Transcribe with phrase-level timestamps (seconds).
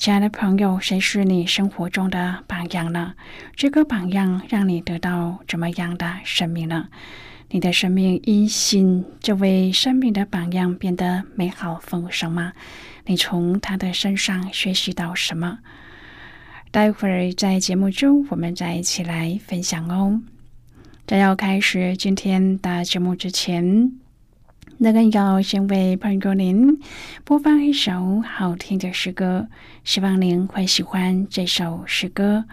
[0.00, 3.12] 亲爱的朋友，谁是你生活中的榜样呢？
[3.54, 6.88] 这个榜样让你得到怎么样的生命呢？
[7.50, 12.54] 你的生命因信这位生命的榜样变得美好丰盛吗？
[13.04, 15.58] 你从他的身上学习到什么？
[16.70, 20.22] 待会儿在节目中，我们再一起来分享哦。
[21.06, 23.99] 在要开始今天的节目之前。
[24.82, 26.80] 那个要先为朋友您
[27.22, 29.46] 播放一首好听的诗歌，
[29.84, 32.46] 希望您会喜欢这首诗歌。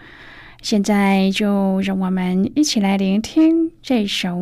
[0.60, 4.38] 现在就让我们一起来聆听这首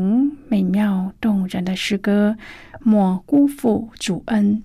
[0.48, 2.36] 美妙动人的诗歌，
[2.82, 4.64] 《莫辜负主恩》。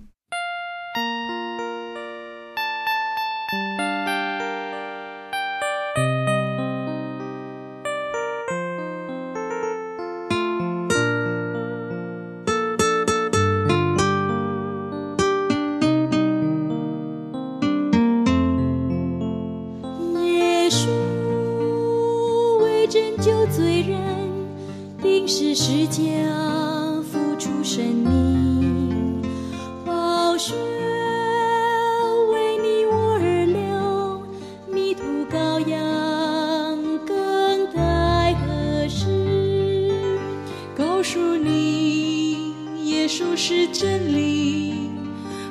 [43.44, 44.88] 是真理，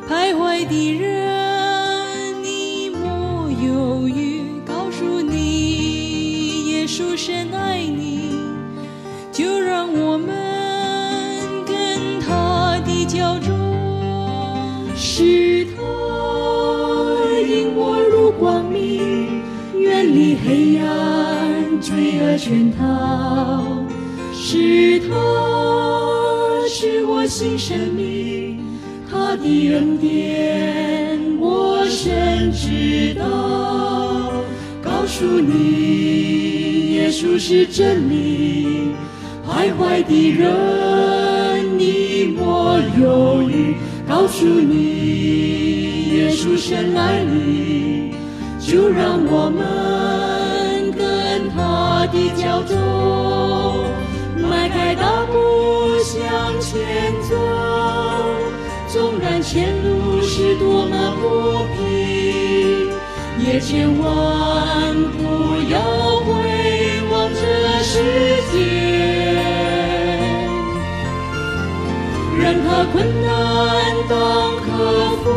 [0.08, 8.40] 徘徊的人，你莫犹豫，告诉你，耶稣深爱你，
[9.30, 10.30] 就让我们
[11.66, 13.52] 跟他的脚中
[14.96, 15.84] 是他
[17.46, 19.44] 引我入光明，
[19.78, 23.01] 远离黑暗，罪恶圈套。
[27.42, 28.60] 新生命，
[29.10, 29.44] 他的
[29.74, 34.44] 恩典我深知道。
[34.80, 38.92] 告诉你，耶稣是真理，
[39.44, 43.74] 徘徊的人你莫犹豫。
[44.08, 48.14] 告诉你，耶稣深爱你，
[48.60, 52.06] 就让我们跟他。
[52.14, 52.76] 的脚走，
[54.48, 56.20] 迈开大步向
[56.60, 57.31] 前走。
[59.52, 62.88] 前路是多么不平，
[63.38, 65.22] 也千万不
[65.70, 65.76] 要
[66.22, 66.32] 回
[67.12, 67.42] 望这
[67.84, 68.00] 世
[68.50, 68.56] 界。
[72.40, 72.96] 任何困
[73.26, 73.30] 难
[74.08, 74.70] 当克
[75.22, 75.28] 服，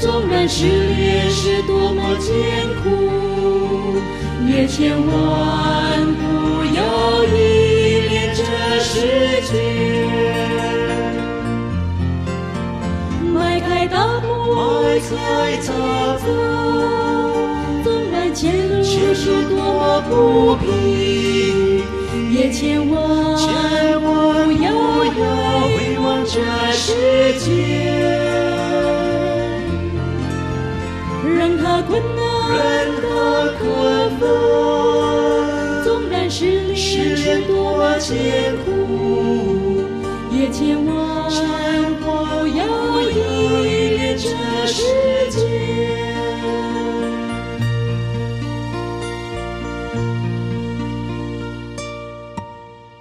[0.00, 2.34] 纵然失恋是多么艰
[2.82, 2.84] 苦。
[4.44, 5.12] 也千万
[6.16, 6.82] 不要
[7.26, 8.42] 依恋这
[8.80, 9.54] 世界，
[15.16, 15.68] 向走，
[17.82, 20.10] 纵然前路是多么不
[20.56, 20.66] 平，
[22.30, 22.96] 也千万
[24.00, 24.04] 不
[24.62, 24.64] 要
[25.62, 26.34] 回望这
[26.72, 26.84] 世
[27.38, 27.46] 界，
[31.24, 32.16] 任何困难。
[33.58, 33.62] 可
[34.20, 34.22] 否？
[35.84, 36.38] 纵然是
[36.74, 37.50] 历多
[37.98, 38.66] 艰苦，
[40.30, 40.94] 也千万
[42.00, 42.04] 不
[42.48, 42.60] 要
[44.66, 44.82] 世
[45.30, 45.38] 界。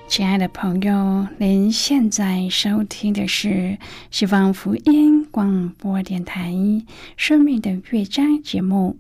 [0.08, 3.78] 亲爱的朋友，您现在收听的是
[4.12, 6.52] 西方福音广播电台
[7.18, 8.98] 《生命的乐章》节目。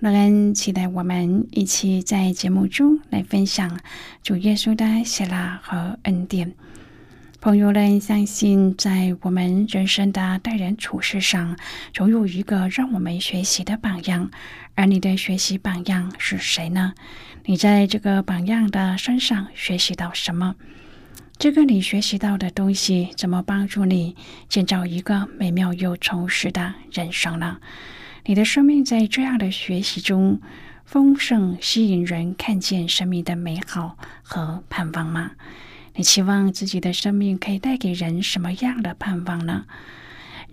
[0.00, 3.78] 乐恩期待我们一起在节目中来分享
[4.22, 6.54] 主耶稣的喜乐和恩典。
[7.40, 11.56] 朋友们，相信在我们人生的待人处事上，
[11.90, 14.30] 总有一个让我们学习的榜样。
[14.74, 16.92] 而你的学习榜样是谁呢？
[17.46, 20.54] 你在这个榜样的身上学习到什么？
[21.38, 24.14] 这个你学习到的东西怎么帮助你
[24.50, 27.56] 建造一个美妙又充实的人生呢？
[28.26, 30.38] 你的生命在这样的学习中
[30.84, 35.30] 丰盛，吸引人看见生命的美好和盼望吗？
[35.94, 39.64] 你期望自己的生命可以带给人什么样的盼望呢？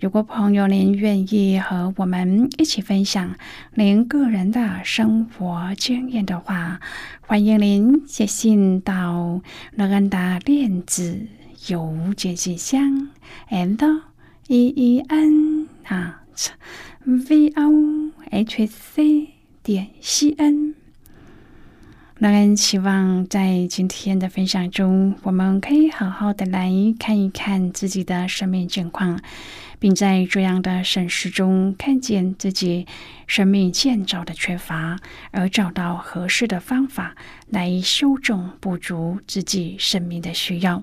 [0.00, 3.34] 如果朋友您愿意和我们一起分享
[3.74, 6.80] 您个人的生活经验的话，
[7.20, 9.40] 欢迎您写信到
[9.72, 11.26] 乐安的电子
[11.66, 13.08] 邮件信箱
[13.50, 14.02] ，and
[14.46, 16.22] e e n 啊
[17.04, 19.28] v o h c
[19.64, 20.77] 点 c n。
[22.20, 26.68] 乐恩期望在今天的分享中，我们可以好好的来
[26.98, 29.20] 看一看自己的生命境况。
[29.78, 32.84] 并在这样的审视中看见自己
[33.28, 34.98] 生命建造的缺乏，
[35.30, 37.14] 而找到合适的方法
[37.48, 40.82] 来修正不足自己生命的需要。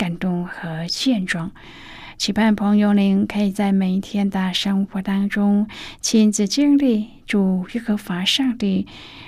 [0.00, 1.52] 感动和现状。
[2.16, 5.68] 期盼朋友您可以在每一天的生活当中
[6.00, 8.86] 亲自经历主耶和华上帝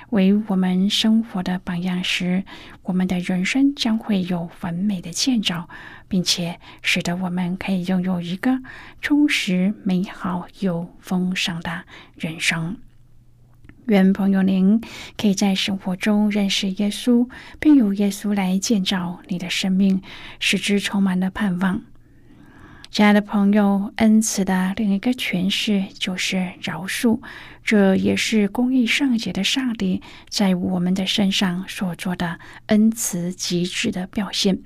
[0.08, 2.44] 为我们生活的榜样时，
[2.84, 5.68] 我们的人生将会有完美的建造，
[6.08, 8.58] 并且使得我们可以拥有一个
[9.02, 11.84] 充实、美好又丰盛的
[12.16, 12.78] 人生。
[13.86, 14.80] 愿朋友您
[15.16, 20.00] 可以在生活中认识耶稣，并由耶稣来建造你的生命，
[20.38, 21.82] 使之充满了盼望。
[22.90, 27.20] 亲爱的朋友，恩慈的另一个诠释就是饶恕，
[27.64, 34.58] 这也是公义圣洁的上帝在我们的身上所做的恩慈极致的表现。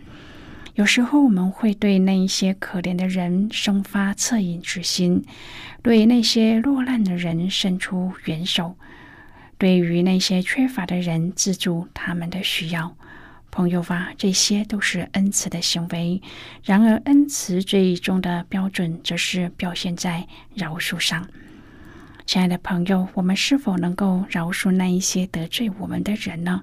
[0.75, 5.25] 有时候我们会对那一些可怜的人生发恻隐之心，
[5.83, 8.77] 对那些落难的人伸出援手，
[9.59, 12.97] 对于那些缺乏的人资助他们的需要。
[13.51, 16.21] 朋友吧，这些都是恩慈的行为。
[16.63, 21.27] 然而，恩慈最终的标准则是表现在饶恕上。
[22.27, 26.63] 亲爱的朋友，我们是否能够饶恕那一些得罪我们的人呢？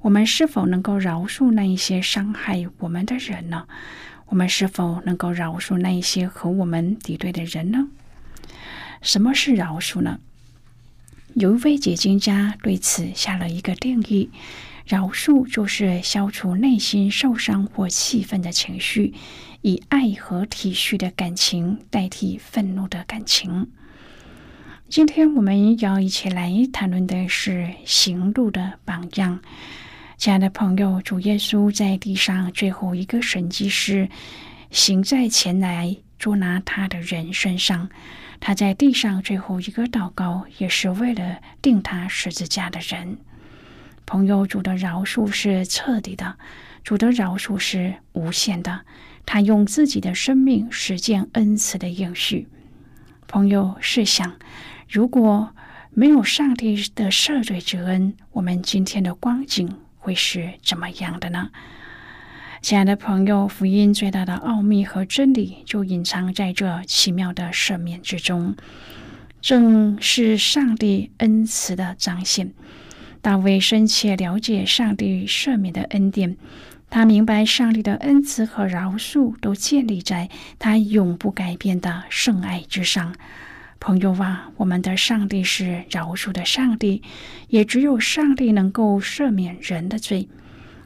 [0.00, 3.68] 我们是否能够饶恕那一些伤害我们的人呢？
[4.26, 7.86] 我们是否能够饶恕那一些和我们敌对的人呢？
[9.02, 10.18] 什么是饶恕呢？
[11.34, 14.30] 有一位解经家对此下了一个定义。
[14.86, 19.14] 饶恕就是消除内心受伤或气愤的情绪，
[19.62, 23.70] 以爱和体恤的感情代替愤怒的感情。
[24.90, 29.40] 今天我们要一起来谈论的是行路的榜样。
[30.18, 34.10] 亲爱的朋友，主耶稣在地上最后一个神迹是
[34.70, 37.88] 行在前来捉拿他的人身上。
[38.46, 43.16] 他在地上最后一个祷告，也是为了定他十字架的人。
[44.04, 46.36] 朋友，主的饶恕是彻底的，
[46.82, 48.82] 主的饶恕是无限的。
[49.24, 52.46] 他用自己的生命实践恩慈的应许。
[53.26, 54.34] 朋友，试想，
[54.90, 55.54] 如果
[55.92, 61.48] 没有上帝的赦罪之恩，我们今天的光景会是怎么样的呢？
[62.64, 68.56] 亲爱的朋友，福音最大的奥秘和真理就隐藏在这奇妙的赦免之中，
[69.42, 72.54] 正是上帝恩慈的彰显。
[73.20, 76.38] 大卫深切了解上帝赦免的恩典，
[76.88, 83.14] 他明白上帝的恩慈和饶恕都建立在他永不改变的圣爱之上。
[83.78, 87.02] 朋友啊，我们的上帝是饶恕的上帝，
[87.48, 90.28] 也只有上帝能够赦免人的罪。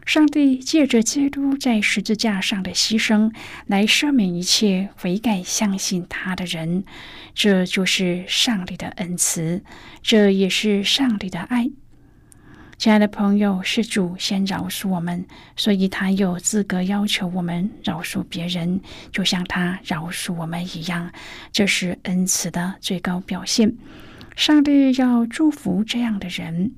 [0.08, 3.30] 上帝借着基督在十字架上的牺牲，
[3.66, 6.82] 来赦免一切悔改相信他的人。
[7.34, 9.62] 这就是上帝的恩慈，
[10.00, 11.68] 这也是上帝的爱。
[12.78, 18.80] 亲爱的朋友，是主先饶恕我们，所以他有资格要求我们饶恕别人，
[19.12, 21.12] 就像他饶恕我们一样。
[21.52, 23.76] 这是恩慈的最高表现。
[24.34, 26.72] 上帝要祝福这样的人。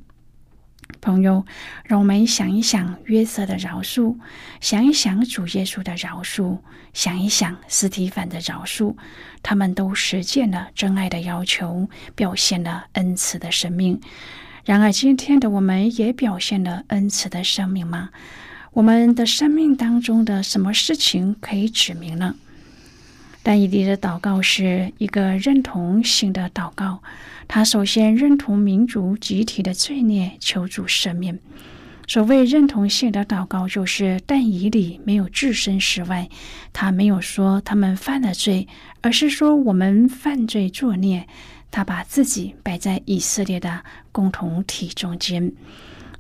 [1.00, 1.44] 朋友，
[1.84, 4.16] 让我们想一想约瑟的饶恕，
[4.60, 6.58] 想一想主耶稣的饶恕，
[6.92, 8.94] 想一想斯提凡的饶恕，
[9.42, 14.00] 他们都实践了真爱的要求，表现了恩慈的生命。
[14.64, 18.10] 然而，今天的我们也表现了恩慈的生命吗？
[18.72, 22.36] 我们的生命当中的什么事情可以指明呢？
[23.50, 27.02] 但以理的祷告是一个认同性的祷告，
[27.48, 31.36] 他首先认同民族集体的罪孽，求助赦免。
[32.06, 36.28] 所谓认同性的祷告，就是但以理没有置身事外，
[36.72, 38.68] 他没有说他们犯了罪，
[39.00, 41.26] 而是说我们犯罪作孽。
[41.72, 43.80] 他把自己摆在以色列的
[44.12, 45.50] 共同体中间，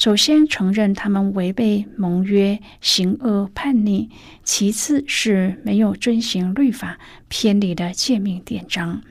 [0.00, 4.08] 首先承认他们违背盟约、行恶叛逆；
[4.42, 9.02] 其次是没有遵行律法、偏离的诫命典章；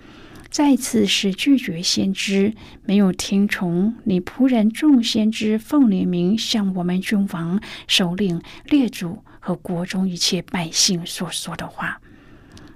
[0.49, 2.55] 再次是拒绝先知，
[2.87, 12.01] 没有听从你仆人众先知奉你名向我们君王、首领、列祖和国中一切百姓所说的话。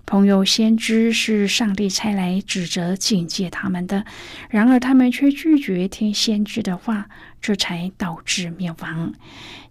[0.06, 4.06] 朋友，先知是上帝差来指责、警戒他们的，
[4.52, 7.08] 然而他们却拒绝听先知的话，
[7.44, 9.14] 这才导致灭亡。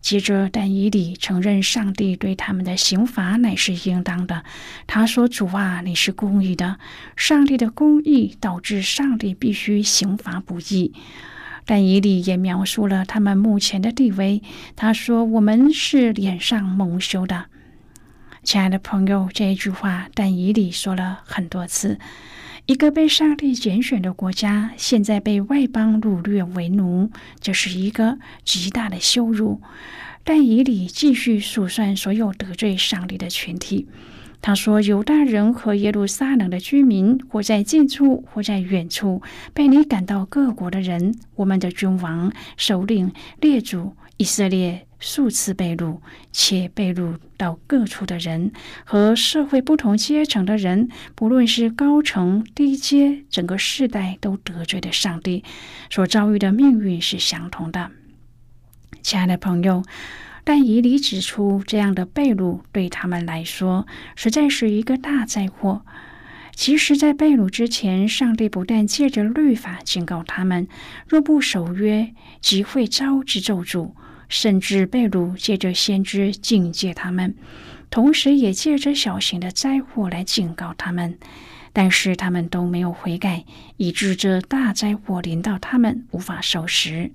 [0.02, 4.44] 接着，但以理承认上帝对他们的刑罚乃是应当的。
[4.86, 6.78] 他说：“主啊，你是公义的，
[7.16, 10.92] 上帝的公义导致上帝必须刑罚不义。”
[11.64, 14.42] 但以理也描述了他们目前的地位。
[14.76, 17.46] 他说：“我们是脸上蒙羞的。”
[18.44, 21.98] 亲爱的朋友，这一句话，但以理说了很多次。
[22.66, 29.60] 一个被上帝拣选的国家，现在被外邦掳掠为奴，这是一个极大的羞辱。
[30.24, 33.88] 但以理继续数算所有得罪上帝的群体。
[34.40, 45.98] 他说：“犹大人和耶路撒冷的居民，或在近处，或在远处，被你赶到各国的人，我们的君王、首领、列祖以色列。”数次被掳，
[46.30, 48.52] 且被掳到各处的人
[48.84, 55.42] 和社会不同阶层的人，不论是高层低阶，整个世代都得罪了上帝，
[55.90, 57.90] 所遭遇的命运是相同的。
[59.02, 59.82] 亲爱的朋友，
[60.44, 65.84] 但以理指出，这样的被掳对他们来说实在是一个大灾祸。
[66.54, 70.68] 其实，在被掳之前，上帝不但借着律法警告他们，
[71.08, 73.94] 若不守约，即会招致咒诅。
[74.32, 77.34] 甚至被掳，借着先知警戒他们，
[77.90, 81.18] 同时也借着小型的灾祸来警告他们，
[81.74, 83.44] 但是他们都没有悔改，
[83.76, 87.12] 以致这大灾祸临到他们，无法收拾。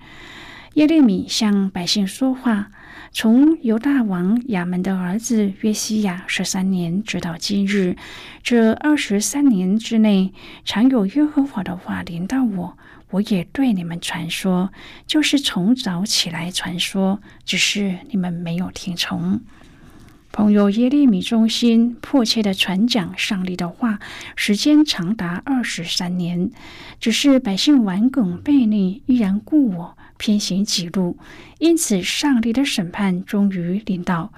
[0.74, 2.70] 耶利米向百姓说话，
[3.10, 7.96] 从犹大王亚门的儿子约西亚十三年直到今日，
[8.44, 10.32] 这二十三年之内，
[10.64, 12.78] 常有耶和华的话临到我。
[13.10, 14.70] 我也对你们传说，
[15.06, 19.40] 就是从早起来传说，只是你们没有听从。
[20.30, 23.98] 朋友耶利米忠心迫切的传讲上帝的话，
[24.36, 26.50] 时间长达二十三年，
[27.00, 31.16] 只是百姓顽梗悖逆，依然故我，偏行己路，
[31.58, 34.32] 因此上帝的审判终于临到，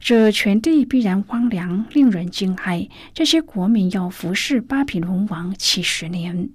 [0.00, 2.88] 这全地必然荒凉，令人惊骇。
[3.12, 6.48] 这些国民要服侍巴比伦王七十年。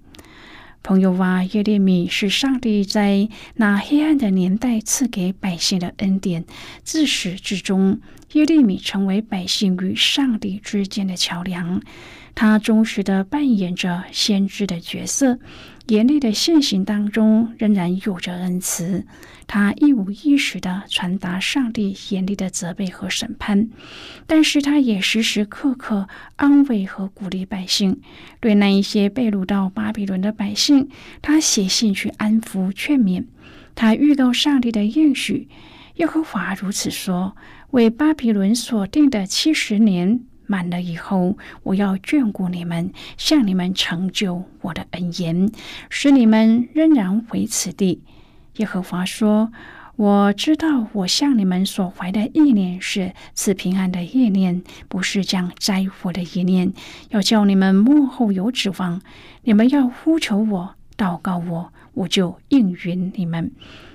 [0.85, 6.45] 朋友啊，耶利米是上帝在那黑暗的年代赐给百姓的恩典。
[6.83, 7.99] 自始至终，
[8.33, 11.81] 耶利米成为百姓与上帝之间的桥梁。
[12.35, 15.39] 他忠实的扮演着先知的角色。
[15.87, 19.05] 严厉的现行当中，仍然有着恩慈。
[19.45, 23.69] 他一五一十的传达上帝严厉的责备和审判，
[24.25, 28.01] 但是他也时时刻刻安慰和鼓励百姓。
[28.39, 30.89] 对那一些被掳到巴比伦的百姓，
[31.21, 33.25] 他写信去安抚劝勉。
[33.75, 35.47] 他预告上帝的应许，
[35.97, 37.37] 耶和华如此说：
[37.71, 40.21] 为巴比伦所定的七十年。
[40.47, 45.51] 满了以后，我要眷顾你们，向你们成就我的恩言，
[45.89, 48.01] 使你们仍然回此地。
[48.57, 49.51] 耶和华说
[49.97, 56.71] ：“我知道，我向你们所怀的意念是赐平安的意念，不是降灾祸的意念。
[57.09, 59.01] 要叫你们幕后有指望。
[59.43, 63.51] 你们要呼求我，祷告我，我就应允你们。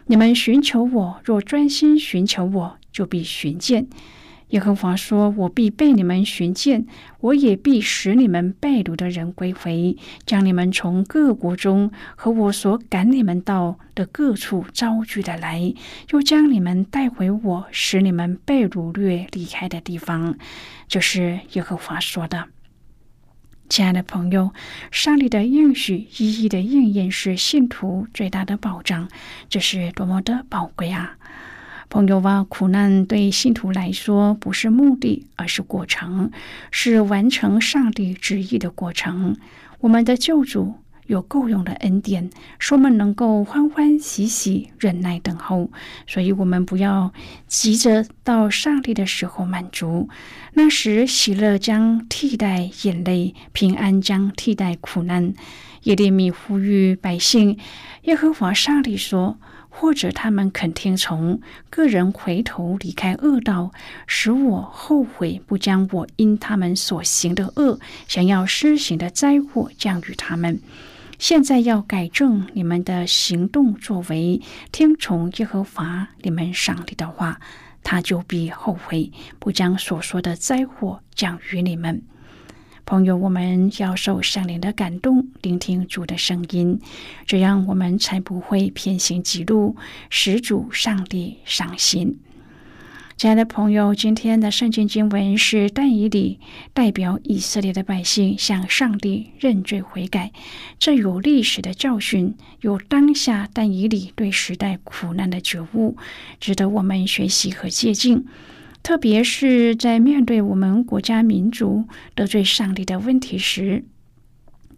[0.07, 3.87] 你们寻求我，若专心寻求我，就必寻见。”
[4.51, 6.85] 耶和华说：“我必被你们寻见，
[7.21, 15.73] 我也必使你们被掳的人归回，将你们从各国中和我所赶你们到的各处招聚的来，
[16.11, 20.37] 又将你们带回我使你们被掳掠离开的地方。”
[20.89, 22.49] 这是耶和华说的。
[23.69, 24.53] 亲爱的朋友，
[24.91, 29.09] 上帝的应许一一的应验是信徒最大的保障，
[29.49, 31.17] 这是多么的宝贵啊！
[31.91, 36.31] 朋友啊，苦难对信徒来说不是目的，而是过程，
[36.71, 39.37] 是完成上帝旨意的过程。
[39.81, 40.75] 我们的救主
[41.07, 42.31] 有够用的恩典，
[42.61, 45.73] 说我们能够欢欢喜喜、忍耐等候。
[46.07, 47.13] 所以，我们不要
[47.49, 50.09] 急着到上帝的时候满足，
[50.55, 55.35] 那时喜乐将替代眼泪，平安将替代苦难。
[55.83, 57.59] 耶利米呼吁百姓，
[58.03, 59.41] 耶和华上帝说。
[59.71, 63.73] 或者他们肯听从个人回头离开恶道，
[64.07, 70.61] 使我后悔不将我因他们所行的恶想要施行的灾祸降于他们。
[71.19, 74.41] 现在要改正你们的行动作为，
[74.73, 77.41] 听从耶和华你们上帝的话，
[77.83, 82.03] 他就必后悔不将所说的灾祸降于你们。
[82.91, 86.81] 朋友，我们要受圣灵的感动，聆听主的声音，
[87.25, 89.77] 这样我们才不会偏行己路，
[90.11, 92.19] 使主上帝伤心。
[93.17, 96.41] 亲爱的朋友，今天的圣经经文是但以理
[96.75, 100.33] 代表以色列的百姓向上帝认罪悔改，
[100.81, 105.97] 这有历史的教训，有当下但以理对时代苦难的觉悟，
[106.41, 108.25] 值得我们学习和借鉴。
[108.83, 111.85] 特别是在面对我们国家民族
[112.15, 113.85] 得罪上帝的问题时，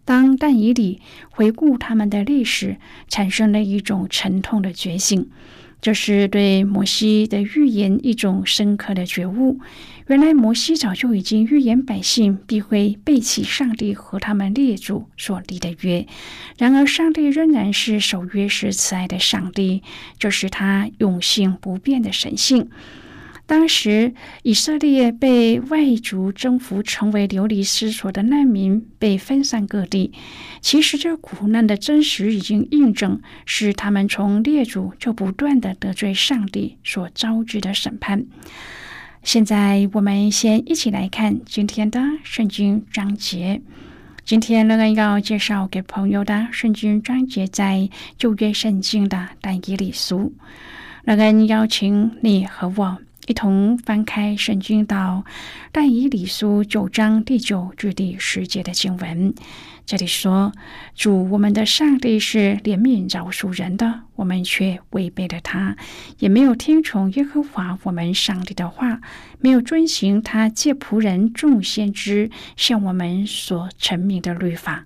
[0.05, 0.99] 当但以理
[1.31, 5.29] 回顾他们的历史，产生了一种沉痛的觉醒，
[5.81, 9.59] 这是对摩西的预言一种深刻的觉悟。
[10.07, 16.05] 原来摩西早就已经预言百姓必会背弃上帝和他们列祖所立的约，
[16.57, 19.81] 然而上帝仍然是守约是慈爱的上帝，
[20.19, 22.69] 就是他永性不变的神性。
[23.45, 30.13] 当时，以色列被外族征服，成为流离失所的难民，被分散各地。
[30.61, 38.25] 其实，这苦难的真实已经印证，是他们从列祖就不断的得罪上帝所招致的审判。
[39.23, 43.61] 现在，我们先一起来看今天的圣经章节。
[44.23, 50.33] 今天，乐恩要介绍给朋友的圣经章节，在旧约圣经的但以理书。
[51.03, 52.97] 乐恩邀请你和我。
[53.27, 55.23] 一同翻开圣经到
[55.71, 59.33] 但以理书九章第九至第十节的经文。
[59.85, 60.53] 这里说
[60.95, 65.75] ：“主我们的上帝是怜悯饶恕人的，我们却违背了他，
[66.19, 69.01] 也没有听从耶和华我们上帝的话，
[69.39, 74.85] 没有遵行他借仆人众先知向我们所陈明的律法。”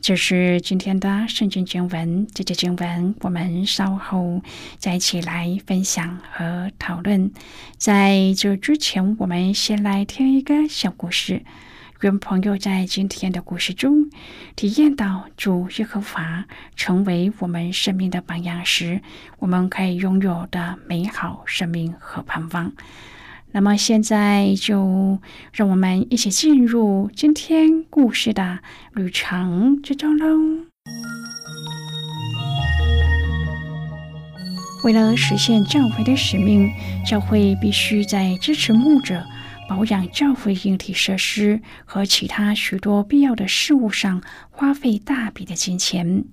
[0.00, 4.40] 这是今天的圣经经文，这节经文我们稍后
[4.78, 7.32] 再一起来分享和讨论。
[7.76, 11.42] 在这之前，我们先来听一个小故事，
[12.02, 14.08] 愿朋友在今天的故事中
[14.54, 16.44] 体验到主耶和华
[16.76, 19.00] 成为我们生命的榜样时，
[19.40, 22.72] 我们可以拥有的美好生命和盼望。
[23.56, 25.18] 那么现在就
[25.50, 28.58] 让我们一起进入今天故事的
[28.92, 30.66] 旅程之中喽。
[34.84, 36.70] 为了实现教会的使命，
[37.06, 39.24] 教会必须在支持牧者、
[39.70, 46.26] 保养教会硬体设施和其他许多必要的事物上花费大笔的金钱。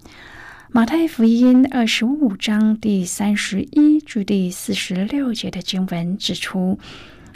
[0.73, 6.77] 马太福音二十五章第三十一至第四十六节的经文指出。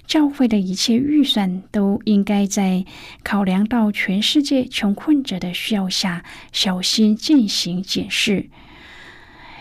[0.07, 2.85] 教会的一切预算都应该在
[3.23, 8.49] 考量到全世界穷困者的需要下，小心进行检视。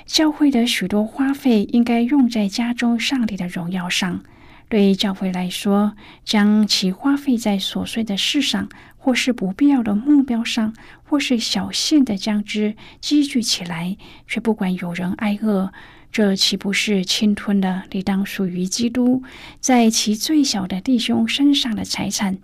[0.06, 4.22] 教会的许多花费应该用在家中上帝的荣耀上。
[4.68, 13.96] 对于教会来说，将其花费在琐碎的事上，或是不必要的目标上，或是小心的将之积聚起来，
[14.28, 15.72] 却不管有人挨饿。
[16.10, 19.22] 这岂不是侵吞了理当属于基督
[19.60, 22.38] 在其最小的弟兄身上的财产，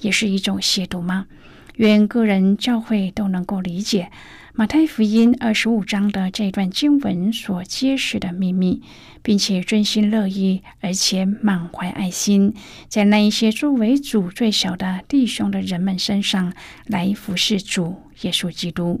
[0.00, 1.26] 也是一种亵渎吗？
[1.76, 4.10] 愿个人教会都能够理解
[4.52, 8.82] 马太福音二十五章的这段经文所揭示的秘密，
[9.22, 12.52] 并且真心乐意而且满怀爱心，
[12.88, 16.52] 在那一些作为主最小的弟兄的人们身上
[16.86, 19.00] 来服侍主耶稣基督。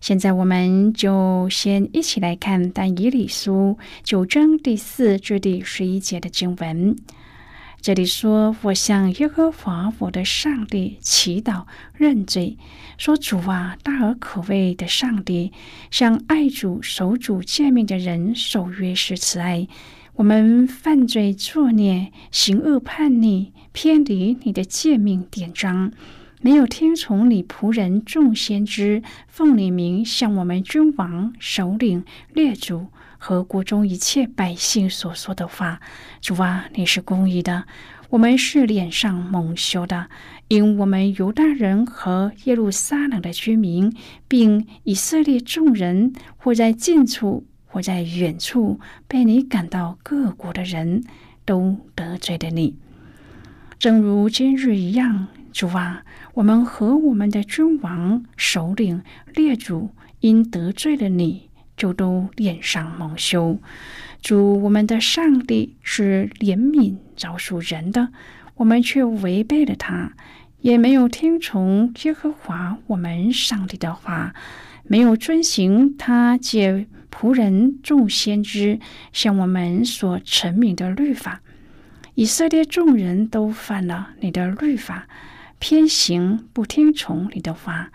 [0.00, 6.96] 现在，我们就先一起来看但以理书九章第四至第十一节的经文。
[7.82, 12.56] 这里说：“我向耶和华我的上帝祈祷认罪，
[12.96, 15.52] 说主啊，大而可畏的上帝，
[15.90, 19.68] 向爱主守主诫命的人守约是慈爱。
[20.14, 25.92] 我们犯罪作孽，行恶叛逆，偏离你的诫命典章。”
[26.42, 32.86] 没有听从你仆人众先知奉你名向我们君王、首领、列祖
[33.18, 35.82] 和国中一切百姓所说的话，
[36.22, 37.66] 主啊，你是公义的，
[38.08, 40.08] 我们是脸上蒙羞的，
[40.48, 43.94] 因我们犹大人和耶路撒冷的居民，
[44.26, 51.04] 并以色列众人，或在近处，或在远处，被你赶到各国的人
[51.44, 52.76] 都得罪了你，
[53.78, 55.28] 正如今日一样。
[55.52, 59.02] 主啊，我们和我们的君王、首领、
[59.34, 63.58] 列祖因得罪了你，就都脸上蒙羞。
[64.22, 68.08] 主，我们的上帝是怜悯饶恕人的，
[68.56, 70.12] 我们却违背了他，
[70.60, 74.34] 也没有听从耶和华我们上帝的话，
[74.84, 78.78] 没有遵行他借仆人众先知
[79.12, 81.40] 向我们所陈明的律法。
[82.14, 85.08] 以色列众人都犯了你的律法。
[85.60, 87.92] 偏行不听从你的话，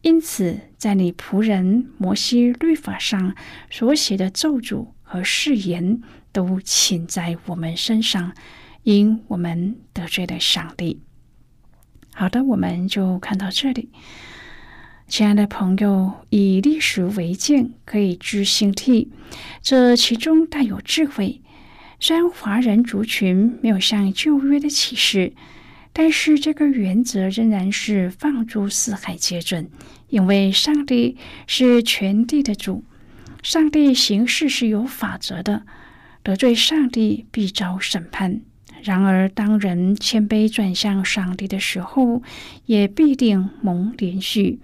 [0.00, 3.36] 因此在你仆人摩西律法上
[3.70, 6.00] 所写的咒诅和誓言
[6.32, 8.34] 都请在我们身上，
[8.82, 11.02] 因我们得罪了上帝。
[12.14, 13.90] 好的，我们就看到这里。
[15.06, 19.12] 亲爱的朋友，以历史为鉴，可以知兴替，
[19.60, 21.42] 这其中带有智慧。
[22.00, 25.34] 虽然华人族群没有像旧约的启示。
[25.92, 29.68] 但是这个原则仍然是放诸四海皆准，
[30.08, 32.84] 因为上帝是全地的主，
[33.42, 35.64] 上帝行事是有法则的，
[36.22, 38.40] 得罪上帝必遭审判。
[38.82, 42.22] 然而，当人谦卑转向上帝的时候，
[42.66, 44.58] 也必定蒙连续。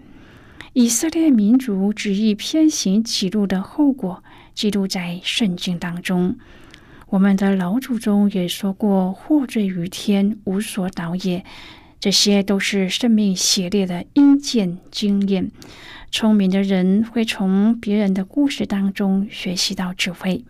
[0.72, 6.36] 以色列民族执意偏行己路的后果，记录在圣经当中。
[7.10, 11.42] 我们的老祖宗也说过：“祸罪于天，无所导也。”
[11.98, 15.50] 这些都是生命系列的阴间经验。
[16.10, 20.44] 聪明的人会从别人的故事当中学习到智慧。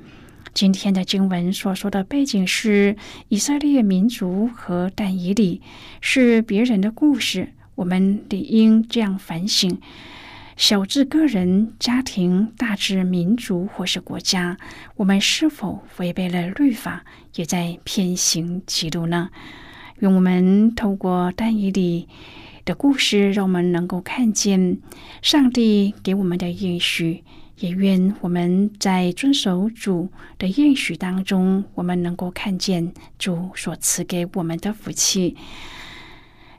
[0.52, 2.96] 今天的经文所说的背景是
[3.28, 5.62] 以色列民族和但以理，
[6.00, 7.52] 是别人的故事。
[7.76, 9.78] 我们理应这样反省。
[10.58, 14.58] 小至个人、家庭，大至民族或是国家，
[14.96, 17.04] 我们是否违背了律法，
[17.36, 19.30] 也在偏行歧路呢？
[20.00, 22.08] 愿我们透过但以理
[22.64, 24.78] 的故事，让我们能够看见
[25.22, 27.22] 上帝给我们的应许；
[27.60, 35.36] 也愿我们在遵守主的应许当中，我们能够看见主所赐给我们的福气。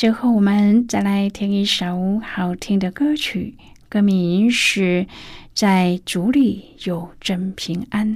[0.00, 3.54] 最后，我们再来听一首好听的歌曲，
[3.90, 5.04] 歌名是
[5.52, 8.08] 《在主里有真平安》。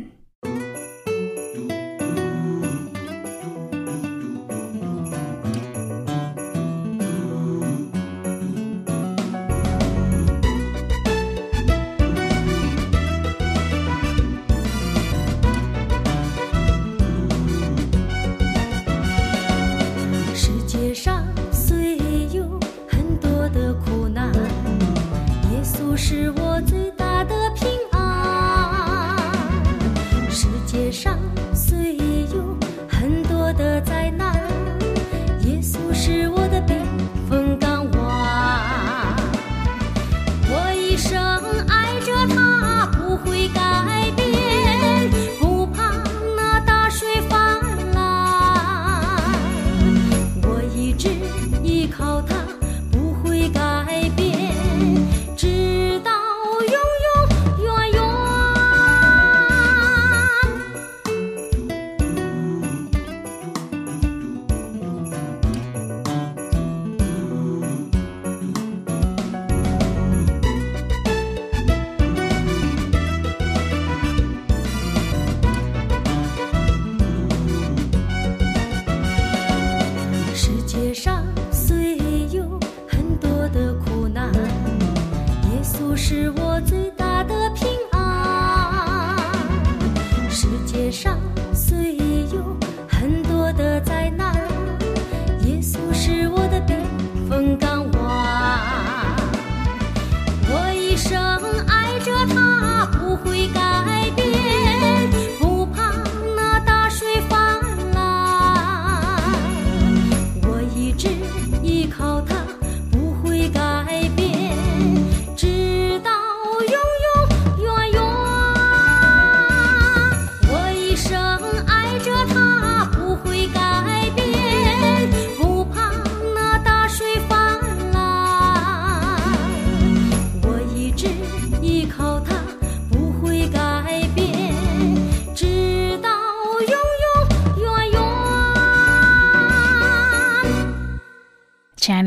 [26.07, 26.84] 是我最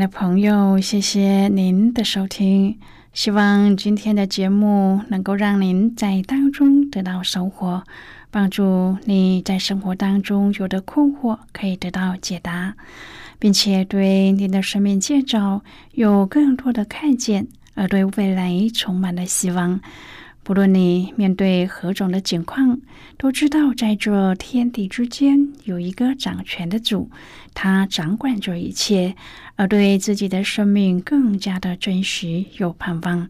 [0.08, 2.78] 朋友，谢谢您的收听。
[3.12, 7.82] 希望今天的节目能够让您在当中得到收获，
[8.30, 12.74] 帮助你在生活当中有的困惑可以得到解答，
[13.38, 19.80] 并且对您的生命建造有更多的看见，而对未来充满了希望。
[20.48, 22.80] 不论你面对何种的境况，
[23.18, 27.10] 都知道在这天地之间有一个掌权的主，
[27.52, 29.14] 他掌管着一切，
[29.56, 33.28] 而对自己的生命更加的珍惜有盼望。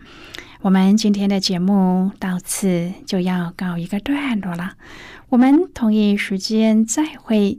[0.61, 4.75] 我们今天的节目到此就要告一个段落了，
[5.29, 7.59] 我们同一时间再会。